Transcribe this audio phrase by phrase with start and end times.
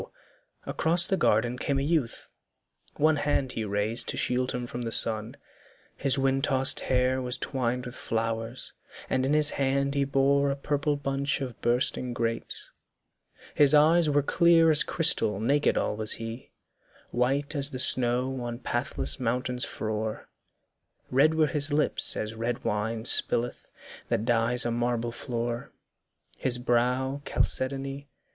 [0.65, 2.29] across The garden came a youth;
[2.95, 5.37] one hand he raised To shield him from the sun,
[5.95, 8.73] his wind tossed hair Was twined with flowers,
[9.11, 12.71] and in his hand he bore A purple bunch of bursting grapes,
[13.53, 16.49] his eyes Were clear as crystal, naked all was he,
[17.11, 20.27] White as the snow on pathless mountains frore,
[21.11, 23.71] Red were his lips as red wine spilith
[24.07, 25.71] that dyes A marble floor,
[26.39, 28.09] his brow chalcedony.